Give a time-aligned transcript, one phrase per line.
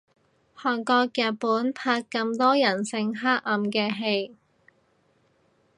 [0.57, 4.35] 韓國日本拍咁多人性黑暗嘅戲